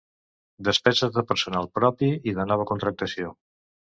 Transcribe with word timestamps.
Despeses 0.67 1.11
de 1.17 1.23
personal 1.33 1.69
propi 1.79 2.09
i 2.31 2.35
de 2.39 2.47
nova 2.53 2.67
contractació. 2.73 3.37